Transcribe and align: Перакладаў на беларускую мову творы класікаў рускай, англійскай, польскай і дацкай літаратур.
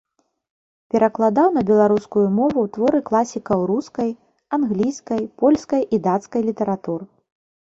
Перакладаў 0.93 1.49
на 1.57 1.63
беларускую 1.69 2.23
мову 2.39 2.63
творы 2.77 3.01
класікаў 3.09 3.59
рускай, 3.73 4.09
англійскай, 4.59 5.23
польскай 5.45 5.81
і 5.97 6.01
дацкай 6.09 6.41
літаратур. 6.49 6.99